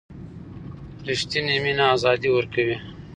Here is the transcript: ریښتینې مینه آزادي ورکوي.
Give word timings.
ریښتینې 1.07 1.55
مینه 1.63 1.85
آزادي 1.95 2.29
ورکوي. 2.33 2.77